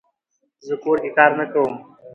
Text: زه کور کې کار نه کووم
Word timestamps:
زه 0.67 0.73
کور 0.83 0.97
کې 1.03 1.11
کار 1.17 1.31
نه 1.39 1.45
کووم 1.51 1.73